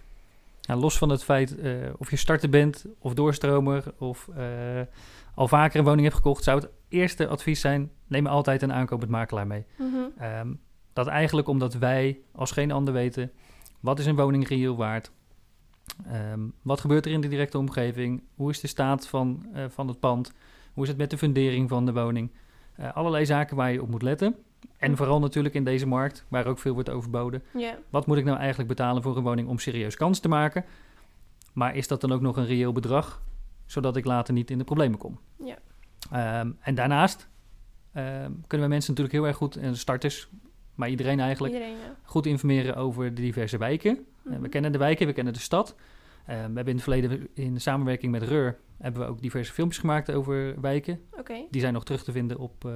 Nou, 0.62 0.80
los 0.80 0.98
van 0.98 1.10
het 1.10 1.24
feit 1.24 1.58
uh, 1.58 1.90
of 1.98 2.10
je 2.10 2.16
starter 2.16 2.50
bent 2.50 2.86
of 3.00 3.14
doorstromer 3.14 3.94
of 3.98 4.28
uh, 4.38 4.82
al 5.36 5.48
vaker 5.48 5.80
een 5.80 5.86
woning 5.86 6.04
hebt 6.04 6.16
gekocht, 6.16 6.44
zou 6.44 6.60
het 6.60 6.70
eerste 6.88 7.28
advies 7.28 7.60
zijn: 7.60 7.92
neem 8.08 8.28
altijd 8.28 8.62
een 8.62 8.74
aankomend 8.74 9.10
makelaar 9.10 9.48
mee. 9.48 9.66
Mm 9.78 9.94
-hmm. 9.94 10.24
um, 10.26 10.62
dat 10.94 11.08
eigenlijk 11.08 11.48
omdat 11.48 11.74
wij 11.74 12.20
als 12.32 12.52
geen 12.52 12.72
ander 12.72 12.94
weten 12.94 13.32
wat 13.80 14.00
is 14.00 14.06
een 14.06 14.16
woning 14.16 14.48
reëel 14.48 14.76
waard, 14.76 15.12
Um, 16.34 16.54
wat 16.62 16.80
gebeurt 16.80 17.06
er 17.06 17.12
in 17.12 17.22
de 17.22 17.28
directe 17.28 17.58
omgeving? 17.58 18.24
Hoe 18.36 18.50
is 18.50 18.60
de 18.60 18.68
staat 18.68 19.08
van, 19.08 19.46
uh, 19.56 19.66
van 19.70 19.88
het 19.88 20.00
pand? 20.00 20.34
Hoe 20.74 20.84
is 20.84 20.90
het 20.90 20.98
met 20.98 21.10
de 21.10 21.18
fundering 21.18 21.70
van 21.70 21.86
de 21.86 21.94
woning? 21.94 22.32
Uh, 22.80 22.94
allerlei 22.94 23.26
zaken 23.26 23.56
waar 23.56 23.72
je 23.72 23.82
op 23.82 23.90
moet 23.90 24.02
letten. 24.02 24.36
En 24.78 24.98
vooral 24.98 25.20
natuurlijk 25.20 25.56
in 25.56 25.64
deze 25.64 25.88
markt, 25.88 26.26
waar 26.28 26.46
ook 26.46 26.60
veel 26.60 26.74
wordt 26.74 26.90
overboden. 26.90 27.44
Yeah. 27.54 27.74
Wat 27.90 28.06
moet 28.06 28.18
ik 28.18 28.24
nou 28.24 28.38
eigenlijk 28.38 28.70
betalen 28.70 29.02
voor 29.02 29.18
een 29.18 29.24
woning 29.24 29.48
om 29.48 29.60
serieus 29.60 29.96
kans 29.96 30.20
te 30.20 30.28
maken? 30.28 30.66
Maar 31.54 31.76
is 31.76 31.88
dat 31.88 32.02
dan 32.02 32.12
ook 32.12 32.22
nog 32.22 32.38
een 32.38 32.46
reëel 32.46 32.72
bedrag, 32.72 33.22
zodat 33.66 33.96
ik 33.96 34.06
later 34.06 34.34
niet 34.34 34.52
in 34.52 34.58
de 34.58 34.64
problemen 34.64 34.98
kom? 34.98 35.20
Yeah. 35.44 36.40
Um, 36.42 36.58
en 36.60 36.76
daarnaast 36.76 37.30
um, 37.96 38.44
kunnen 38.48 38.68
we 38.68 38.74
mensen 38.74 38.94
natuurlijk 38.94 39.12
heel 39.12 39.28
erg 39.28 39.36
goed, 39.36 39.56
en 39.56 39.78
starters, 39.78 40.30
maar 40.76 40.90
iedereen 40.90 41.20
eigenlijk, 41.20 41.54
Iedereen, 41.54 41.78
ja. 41.78 41.96
goed 42.04 42.26
informeren 42.26 42.76
over 42.76 43.16
de 43.16 43.22
diverse 43.22 43.58
wijken. 43.58 43.94
Mm 43.94 44.08
Uh, 44.24 44.34
-hmm. 44.34 44.42
we 44.42 44.50
kennen 44.50 44.72
de 44.72 44.78
wijken, 44.78 45.08
we 45.08 45.14
kennen 45.14 45.34
de 45.34 45.40
stad. 45.40 45.76
Uh, 46.30 46.36
we 46.36 46.42
hebben 46.42 46.66
in 46.66 46.76
het 46.76 46.84
verleden 46.84 47.28
in 47.34 47.62
samenwerking 47.62 48.12
met 48.12 48.24
Reur 48.24 48.58
hebben 48.78 49.02
we 49.02 49.08
ook 49.08 49.22
diverse 49.22 49.54
filmpjes 49.54 49.80
gemaakt 49.80 50.12
over 50.12 50.62
wijken. 50.62 51.00
Okay. 51.18 51.48
Die 51.52 51.62
zijn 51.62 51.74
nog 51.74 51.84
terug 51.84 52.04
te 52.04 52.12
vinden 52.12 52.38
op 52.38 52.66
uh, 52.66 52.72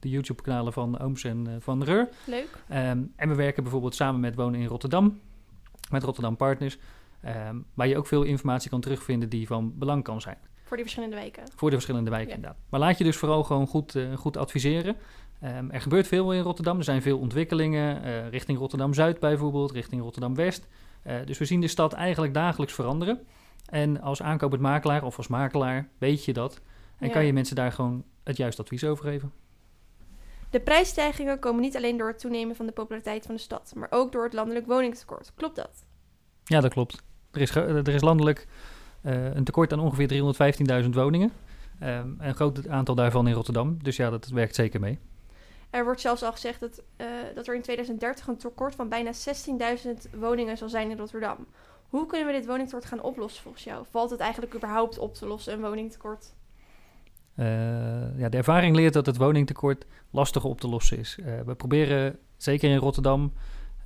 de 0.00 0.08
YouTube-kanalen 0.08 0.72
van 0.72 0.98
Ooms 0.98 1.24
en 1.24 1.46
uh, 1.48 1.54
van 1.58 1.82
Reur. 1.82 2.08
Leuk. 2.26 2.48
Um, 2.70 3.12
en 3.16 3.28
we 3.28 3.34
werken 3.34 3.62
bijvoorbeeld 3.62 3.94
samen 3.94 4.20
met 4.20 4.34
Wonen 4.34 4.60
in 4.60 4.66
Rotterdam, 4.66 5.20
met 5.90 6.02
Rotterdam 6.02 6.36
Partners, 6.36 6.78
um, 7.48 7.64
waar 7.74 7.88
je 7.88 7.96
ook 7.96 8.06
veel 8.06 8.22
informatie 8.22 8.70
kan 8.70 8.80
terugvinden 8.80 9.28
die 9.28 9.46
van 9.46 9.78
belang 9.78 10.02
kan 10.02 10.20
zijn. 10.20 10.38
Voor 10.62 10.76
die 10.76 10.84
verschillende 10.84 11.16
wijken. 11.16 11.42
Voor 11.56 11.70
de 11.70 11.76
verschillende 11.76 12.10
wijken, 12.10 12.28
ja. 12.28 12.34
inderdaad. 12.34 12.60
Maar 12.68 12.80
laat 12.80 12.98
je 12.98 13.04
dus 13.04 13.16
vooral 13.16 13.44
gewoon 13.44 13.66
goed, 13.66 13.94
uh, 13.94 14.16
goed 14.16 14.36
adviseren. 14.36 14.96
Um, 15.44 15.70
er 15.70 15.80
gebeurt 15.80 16.06
veel 16.06 16.32
in 16.32 16.42
Rotterdam. 16.42 16.78
Er 16.78 16.84
zijn 16.84 17.02
veel 17.02 17.18
ontwikkelingen 17.18 18.30
richting 18.30 18.58
Rotterdam-Zuid 18.58 19.18
bijvoorbeeld, 19.18 19.72
richting 19.72 20.02
Rotterdam-West. 20.02 20.66
Uh, 21.06 21.14
dus 21.24 21.38
we 21.38 21.44
zien 21.44 21.60
de 21.60 21.68
stad 21.68 21.92
eigenlijk 21.92 22.34
dagelijks 22.34 22.74
veranderen. 22.74 23.26
En 23.68 24.00
als 24.00 24.22
aankopend 24.22 24.62
makelaar 24.62 25.04
of 25.04 25.16
als 25.16 25.28
makelaar 25.28 25.88
weet 25.98 26.24
je 26.24 26.32
dat. 26.32 26.60
En 26.98 27.06
Ja. 27.06 27.12
kan 27.12 27.24
je 27.24 27.32
mensen 27.32 27.56
daar 27.56 27.72
gewoon 27.72 28.04
het 28.24 28.36
juiste 28.36 28.62
advies 28.62 28.84
over 28.84 29.04
geven. 29.04 29.32
De 30.50 30.60
prijsstijgingen 30.60 31.38
komen 31.38 31.60
niet 31.60 31.76
alleen 31.76 31.96
door 31.96 32.08
het 32.08 32.18
toenemen 32.18 32.56
van 32.56 32.66
de 32.66 32.72
populariteit 32.72 33.26
van 33.26 33.34
de 33.34 33.40
stad, 33.40 33.72
maar 33.76 33.88
ook 33.90 34.12
door 34.12 34.24
het 34.24 34.32
landelijk 34.32 34.66
woningtekort. 34.66 35.32
Klopt 35.34 35.56
dat? 35.56 35.84
Ja, 36.44 36.60
dat 36.60 36.72
klopt. 36.72 37.02
Er 37.30 37.40
is, 37.40 37.54
er 37.54 37.88
is 37.88 38.00
landelijk 38.02 38.46
uh, 39.02 39.34
een 39.34 39.44
tekort 39.44 39.72
aan 39.72 39.80
ongeveer 39.80 40.82
315.000 40.84 40.88
woningen. 40.90 41.32
Um, 41.82 42.16
een 42.18 42.34
groot 42.34 42.68
aantal 42.68 42.94
daarvan 42.94 43.26
in 43.28 43.34
Rotterdam. 43.34 43.78
Dus 43.82 43.96
ja, 43.96 44.10
dat 44.10 44.28
werkt 44.28 44.54
zeker 44.54 44.80
mee. 44.80 44.98
Er 45.74 45.84
wordt 45.84 46.00
zelfs 46.00 46.22
al 46.22 46.32
gezegd 46.32 46.60
dat, 46.60 46.82
uh, 46.96 47.06
dat 47.34 47.46
er 47.46 47.54
in 47.54 47.62
2030 47.62 48.26
een 48.26 48.36
tekort 48.36 48.74
van 48.74 48.88
bijna 48.88 49.10
16.000 49.12 50.18
woningen 50.18 50.56
zal 50.56 50.68
zijn 50.68 50.90
in 50.90 50.96
Rotterdam. 50.96 51.46
Hoe 51.88 52.06
kunnen 52.06 52.26
we 52.26 52.32
dit 52.32 52.46
woningtekort 52.46 52.84
gaan 52.84 53.02
oplossen 53.02 53.42
volgens 53.42 53.64
jou? 53.64 53.84
Valt 53.90 54.10
het 54.10 54.20
eigenlijk 54.20 54.54
überhaupt 54.54 54.98
op 54.98 55.14
te 55.14 55.26
lossen, 55.26 55.52
een 55.52 55.60
woningtekort? 55.60 56.34
Uh, 57.36 58.18
ja, 58.18 58.28
de 58.28 58.36
ervaring 58.36 58.76
leert 58.76 58.92
dat 58.92 59.06
het 59.06 59.16
woningtekort 59.16 59.86
lastig 60.10 60.44
op 60.44 60.60
te 60.60 60.68
lossen 60.68 60.98
is. 60.98 61.18
Uh, 61.20 61.40
we 61.40 61.54
proberen, 61.54 62.18
zeker 62.36 62.70
in 62.70 62.76
Rotterdam, 62.76 63.32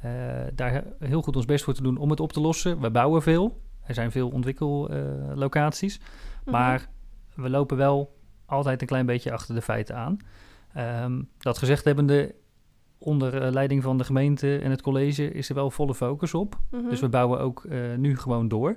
uh, 0.04 0.12
daar 0.54 0.84
heel 0.98 1.22
goed 1.22 1.36
ons 1.36 1.44
best 1.44 1.64
voor 1.64 1.74
te 1.74 1.82
doen 1.82 1.96
om 1.96 2.10
het 2.10 2.20
op 2.20 2.32
te 2.32 2.40
lossen. 2.40 2.80
We 2.80 2.90
bouwen 2.90 3.22
veel. 3.22 3.60
Er 3.82 3.94
zijn 3.94 4.10
veel 4.10 4.28
ontwikkellocaties. 4.28 5.98
Mhm. 5.98 6.50
Maar 6.50 6.88
we 7.34 7.50
lopen 7.50 7.76
wel 7.76 8.16
altijd 8.46 8.80
een 8.80 8.86
klein 8.86 9.06
beetje 9.06 9.32
achter 9.32 9.54
de 9.54 9.62
feiten 9.62 9.96
aan. 9.96 10.18
Um, 10.78 11.28
dat 11.38 11.58
gezegd 11.58 11.84
hebbende, 11.84 12.34
onder 12.98 13.42
uh, 13.46 13.52
leiding 13.52 13.82
van 13.82 13.98
de 13.98 14.04
gemeente 14.04 14.58
en 14.58 14.70
het 14.70 14.82
college 14.82 15.32
is 15.32 15.48
er 15.48 15.54
wel 15.54 15.70
volle 15.70 15.94
focus 15.94 16.34
op. 16.34 16.58
Mhm. 16.70 16.88
Dus 16.88 17.00
we 17.00 17.08
bouwen 17.08 17.40
ook 17.40 17.64
uh, 17.64 17.94
nu 17.96 18.16
gewoon 18.16 18.48
door. 18.48 18.76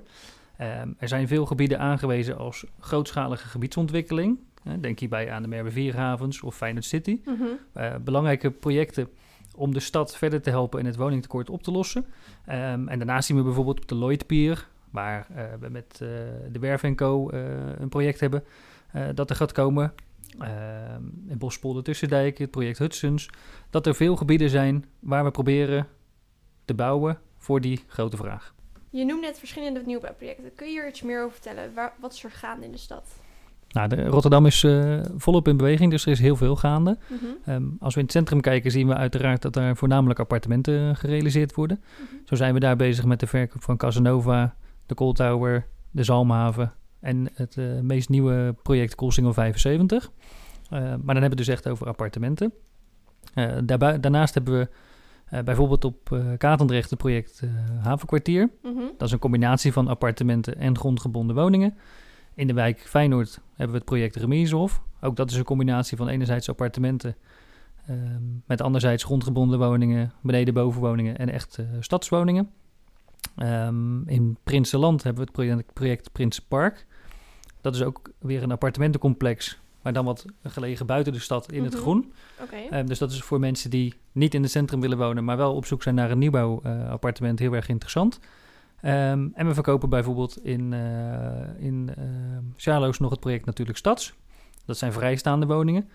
Ehm, 0.56 0.88
er 0.98 1.08
zijn 1.08 1.28
veel 1.28 1.46
gebieden 1.46 1.78
aangewezen 1.78 2.38
als 2.38 2.64
grootschalige 2.78 3.48
gebiedsontwikkeling. 3.48 4.38
Denk 4.80 4.98
hierbij 4.98 5.30
aan 5.30 5.42
de 5.42 5.48
Merwe 5.48 5.70
Vierhavens 5.70 6.42
of 6.42 6.56
Feyenoord 6.56 6.84
City. 6.84 7.20
Mhm. 7.24 7.42
Eh, 7.72 7.94
belangrijke 8.04 8.50
projecten 8.50 9.08
om 9.56 9.74
de 9.74 9.80
stad 9.80 10.16
verder 10.16 10.42
te 10.42 10.50
helpen 10.50 10.80
en 10.80 10.86
het 10.86 10.96
woningtekort 10.96 11.50
op 11.50 11.62
te 11.62 11.70
lossen. 11.70 12.06
Ehm, 12.46 12.88
en 12.88 12.98
daarnaast 12.98 13.26
zien 13.26 13.36
we 13.36 13.42
bijvoorbeeld 13.42 13.80
op 13.80 13.88
de 13.88 13.94
Lloydpier, 13.94 14.68
waar 14.90 15.26
eh, 15.34 15.44
we 15.60 15.68
met 15.68 15.92
eh, 15.92 16.08
de 16.52 16.58
Werf 16.58 16.94
Co. 16.94 17.28
eh, 17.28 17.40
een 17.78 17.88
project 17.88 18.20
hebben, 18.20 18.44
eh, 18.92 19.04
dat 19.14 19.30
er 19.30 19.36
gaat 19.36 19.52
komen. 19.52 19.92
Ehm 20.38 21.02
in 21.32 21.38
Bospolder 21.38 21.82
Tussendijk, 21.82 22.38
het 22.38 22.50
project 22.50 22.78
Hudsons. 22.78 23.30
Dat 23.70 23.86
er 23.86 23.94
veel 23.94 24.16
gebieden 24.16 24.50
zijn 24.50 24.84
waar 24.98 25.24
we 25.24 25.30
proberen 25.30 25.86
te 26.64 26.74
bouwen 26.74 27.18
voor 27.36 27.60
die 27.60 27.84
grote 27.86 28.16
vraag. 28.16 28.54
Je 28.90 29.04
noemde 29.04 29.26
net 29.26 29.38
verschillende 29.38 29.82
nieuwbouwprojecten. 29.86 30.54
Kun 30.54 30.66
je 30.66 30.72
hier 30.72 30.88
iets 30.88 31.02
meer 31.02 31.20
over 31.20 31.32
vertellen? 31.32 31.74
Waar, 31.74 31.92
wat 32.00 32.12
is 32.12 32.24
er 32.24 32.30
gaande 32.30 32.64
in 32.64 32.72
de 32.72 32.78
stad? 32.78 33.20
Nou, 33.68 33.88
de, 33.88 34.04
Rotterdam 34.04 34.46
is 34.46 34.64
eh, 34.64 35.00
volop 35.16 35.48
in 35.48 35.56
beweging, 35.56 35.90
dus 35.90 36.06
er 36.06 36.12
is 36.12 36.18
heel 36.18 36.36
veel 36.36 36.56
gaande. 36.56 36.98
Mhm. 37.06 37.24
Ehm, 37.44 37.64
als 37.80 37.94
we 37.94 38.00
in 38.00 38.06
het 38.06 38.14
centrum 38.14 38.40
kijken, 38.40 38.70
zien 38.70 38.86
we 38.86 38.94
uiteraard 38.94 39.42
dat 39.42 39.56
er 39.56 39.76
voornamelijk 39.76 40.18
appartementen 40.18 40.96
gerealiseerd 40.96 41.54
worden. 41.54 41.80
Mhm. 41.80 42.14
Zo 42.24 42.34
zijn 42.34 42.54
we 42.54 42.60
daar 42.60 42.76
bezig 42.76 43.04
met 43.04 43.20
de 43.20 43.26
verkoop 43.26 43.62
van 43.62 43.76
Casanova, 43.76 44.54
de 44.86 44.94
Cold 44.94 45.16
Tower, 45.16 45.66
de 45.90 46.04
Zalmhaven 46.04 46.72
en 47.02 47.28
het 47.34 47.56
eh, 47.56 47.80
meest 47.80 48.08
nieuwe 48.08 48.54
project 48.62 48.94
Koolsingel 48.94 49.32
75. 49.32 50.10
Eh, 50.70 50.80
maar 50.80 50.88
dan 50.88 51.06
hebben 51.06 51.30
we 51.30 51.36
dus 51.36 51.48
echt 51.48 51.68
over 51.68 51.86
appartementen. 51.86 52.52
Eh, 53.34 53.52
daarbij, 53.64 54.00
daarnaast 54.00 54.34
hebben 54.34 54.58
we 54.58 54.68
bijvoorbeeld 55.44 55.84
op 55.84 56.22
Katendrecht 56.38 56.90
het 56.90 56.98
project 56.98 57.42
Havenkwartier. 57.80 58.50
Mhm. 58.62 58.80
Dat 58.98 59.08
is 59.08 59.12
een 59.12 59.18
combinatie 59.18 59.72
van 59.72 59.88
appartementen 59.88 60.58
en 60.58 60.78
grondgebonden 60.78 61.36
woningen. 61.36 61.74
In 62.34 62.46
de 62.46 62.52
wijk 62.52 62.80
Feyenoord 62.80 63.40
hebben 63.48 63.70
we 63.70 63.76
het 63.76 63.84
project 63.84 64.16
Remieshof. 64.16 64.82
Ook 65.00 65.16
dat 65.16 65.30
is 65.30 65.36
een 65.36 65.44
combinatie 65.44 65.96
van 65.96 66.08
enerzijds 66.08 66.48
appartementen... 66.48 67.16
ehm, 67.86 68.22
met 68.46 68.60
anderzijds 68.60 69.04
grondgebonden 69.04 69.58
woningen, 69.58 70.12
beneden-bovenwoningen 70.22 71.18
en 71.18 71.28
echt 71.28 71.58
stadswoningen. 71.80 72.50
Ehm, 73.36 74.08
in 74.08 74.36
Prinsenland 74.44 75.02
hebben 75.02 75.24
we 75.24 75.30
het 75.30 75.38
project, 75.38 75.72
project 75.72 76.12
Prinsenpark. 76.12 76.86
Dat 77.62 77.74
is 77.74 77.82
ook 77.82 78.00
weer 78.18 78.42
een 78.42 78.50
appartementencomplex, 78.52 79.58
maar 79.82 79.92
dan 79.92 80.04
wat 80.04 80.24
gelegen 80.42 80.86
buiten 80.86 81.12
de 81.12 81.18
stad 81.18 81.52
in 81.52 81.64
het 81.64 81.72
Mhm. 81.72 81.82
groen. 81.82 82.12
Ehm, 82.70 82.86
dus 82.86 82.98
dat 82.98 83.10
is 83.12 83.22
voor 83.22 83.40
mensen 83.40 83.70
die 83.70 83.94
niet 84.12 84.34
in 84.34 84.42
het 84.42 84.50
centrum 84.50 84.80
willen 84.80 84.98
wonen, 84.98 85.24
maar 85.24 85.36
wel 85.36 85.54
op 85.54 85.66
zoek 85.66 85.82
zijn 85.82 85.94
naar 85.94 86.10
een 86.10 86.18
nieuwbouwappartement 86.18 87.38
heel 87.38 87.52
erg 87.52 87.68
interessant. 87.68 88.18
Ehm, 88.80 89.28
en 89.34 89.46
we 89.46 89.54
verkopen 89.54 89.88
bijvoorbeeld 89.88 90.44
in, 90.44 90.72
eh 90.72 91.64
in 91.64 91.90
Charloes 92.56 92.98
nog 92.98 93.10
het 93.10 93.20
project 93.20 93.44
Natuurlijk 93.44 93.78
Stads. 93.78 94.14
Dat 94.64 94.78
zijn 94.78 94.92
vrijstaande 94.92 95.46
woningen. 95.46 95.88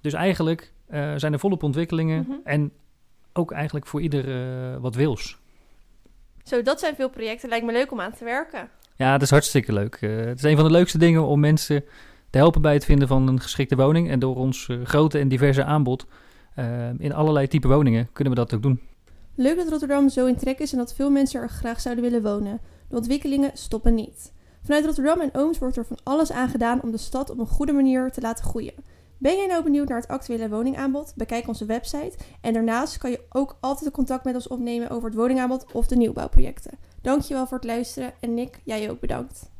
Dus 0.00 0.12
eigenlijk 0.12 0.72
eh, 0.86 1.12
zijn 1.16 1.32
er 1.32 1.38
volop 1.38 1.62
ontwikkelingen 1.62 2.24
Mhm. 2.28 2.32
en 2.44 2.72
ook 3.32 3.52
eigenlijk 3.52 3.86
voor 3.86 4.00
ieder 4.00 4.28
eh, 4.74 4.76
wat 4.80 4.94
wils. 4.94 5.38
Zo, 6.42 6.62
dat 6.62 6.80
zijn 6.80 6.94
veel 6.94 7.10
projecten. 7.10 7.48
Lijkt 7.48 7.66
me 7.66 7.72
leuk 7.72 7.92
om 7.92 8.00
aan 8.00 8.12
te 8.12 8.24
werken. 8.24 8.68
Ja, 8.96 9.12
dat 9.12 9.22
is 9.22 9.30
hartstikke 9.30 9.72
leuk. 9.72 9.98
Eh, 10.00 10.16
het 10.16 10.38
is 10.38 10.42
een 10.42 10.56
van 10.56 10.64
de 10.64 10.70
leukste 10.70 10.98
dingen 10.98 11.26
om 11.26 11.40
mensen 11.40 11.84
te 12.30 12.38
helpen 12.38 12.62
bij 12.62 12.72
het 12.72 12.84
vinden 12.84 13.08
van 13.08 13.28
een 13.28 13.40
geschikte 13.40 13.76
woning. 13.76 14.10
En 14.10 14.18
door 14.18 14.36
ons 14.36 14.68
eh, 14.68 14.76
grote 14.84 15.18
en 15.18 15.28
diverse 15.28 15.64
aanbod 15.64 16.06
eh, 16.54 16.88
in 16.98 17.12
allerlei 17.12 17.48
type 17.48 17.68
woningen 17.68 18.08
kunnen 18.12 18.32
we 18.32 18.38
dat 18.38 18.54
ook 18.54 18.62
doen. 18.62 18.80
Leuk 19.34 19.56
dat 19.56 19.68
Rotterdam 19.68 20.08
zo 20.08 20.26
in 20.26 20.36
trek 20.36 20.58
is 20.58 20.72
en 20.72 20.78
dat 20.78 20.94
veel 20.94 21.10
mensen 21.10 21.40
er 21.40 21.48
graag 21.48 21.80
zouden 21.80 22.04
willen 22.04 22.22
wonen. 22.22 22.60
De 22.88 22.96
ontwikkelingen 22.96 23.50
stoppen 23.54 23.94
niet. 23.94 24.32
Vanuit 24.62 24.84
Rotterdam 24.84 25.20
en 25.20 25.30
Ooms 25.32 25.58
wordt 25.58 25.76
er 25.76 25.86
van 25.86 25.98
alles 26.02 26.32
aan 26.32 26.48
gedaan 26.48 26.82
om 26.82 26.90
de 26.90 26.98
stad 26.98 27.30
op 27.30 27.38
een 27.38 27.46
goede 27.46 27.72
manier 27.72 28.10
te 28.10 28.20
laten 28.20 28.44
groeien. 28.44 28.74
Ben 29.18 29.36
jij 29.36 29.46
nou 29.46 29.62
benieuwd 29.62 29.88
naar 29.88 30.00
het 30.00 30.08
actuele 30.08 30.48
woningaanbod? 30.48 31.12
Bekijk 31.16 31.48
onze 31.48 31.64
website. 31.64 32.12
En 32.40 32.52
daarnaast 32.52 32.98
kan 32.98 33.10
je 33.10 33.20
ook 33.30 33.56
altijd 33.60 33.90
contact 33.90 34.24
met 34.24 34.34
ons 34.34 34.48
opnemen 34.48 34.90
over 34.90 35.08
het 35.08 35.18
woningaanbod 35.18 35.72
of 35.72 35.86
de 35.86 35.96
nieuwbouwprojecten. 35.96 36.78
Dankjewel 37.04 37.46
voor 37.46 37.56
het 37.56 37.66
luisteren 37.66 38.12
en 38.20 38.34
Nick, 38.34 38.60
jij 38.64 38.90
ook 38.90 39.00
bedankt. 39.00 39.53